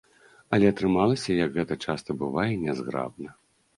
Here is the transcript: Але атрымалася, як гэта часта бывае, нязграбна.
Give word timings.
Але 0.55 0.69
атрымалася, 0.73 1.29
як 1.45 1.49
гэта 1.57 1.79
часта 1.91 2.09
бывае, 2.25 2.49
нязграбна. 2.67 3.29